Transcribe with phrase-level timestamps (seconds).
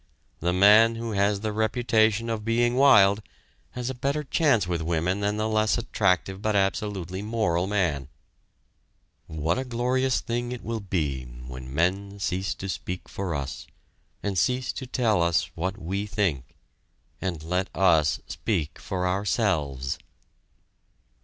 [0.39, 3.21] The man who has the reputation of having been wild
[3.73, 8.07] has a better chance with women than the less attractive but absolutely moral man."
[9.27, 13.67] What a glorious thing it will be when men cease to speak for us,
[14.23, 16.55] and cease to tell us what we think,
[17.21, 19.99] and let us speak for ourselves!